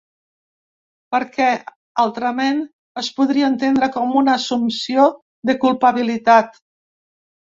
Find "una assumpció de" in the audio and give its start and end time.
4.21-5.55